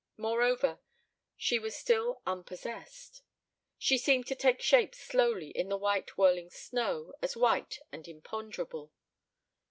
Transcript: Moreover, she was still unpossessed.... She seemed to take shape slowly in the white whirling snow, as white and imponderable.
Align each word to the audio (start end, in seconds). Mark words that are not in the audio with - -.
Moreover, 0.17 0.79
she 1.37 1.59
was 1.59 1.75
still 1.77 2.23
unpossessed.... 2.25 3.21
She 3.77 3.99
seemed 3.99 4.25
to 4.29 4.35
take 4.35 4.59
shape 4.59 4.95
slowly 4.95 5.49
in 5.51 5.69
the 5.69 5.77
white 5.77 6.17
whirling 6.17 6.49
snow, 6.49 7.13
as 7.21 7.37
white 7.37 7.77
and 7.91 8.07
imponderable. 8.07 8.91